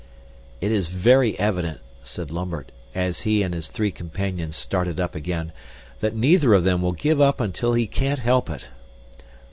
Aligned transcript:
"It 0.61 0.71
is 0.71 0.87
very 0.87 1.37
evident," 1.37 1.79
said 2.01 2.31
Lambert 2.31 2.71
at 2.95 3.17
he 3.17 3.43
and 3.43 3.53
his 3.53 3.67
three 3.67 3.91
companions 3.91 4.55
started 4.55 4.99
up 4.99 5.13
again, 5.13 5.51
"that 5.99 6.15
neither 6.15 6.55
of 6.55 6.63
them 6.63 6.81
will 6.81 6.93
give 6.93 7.21
up 7.21 7.39
until 7.39 7.73
he 7.73 7.85
can't 7.85 8.17
help 8.17 8.49
it." 8.49 8.65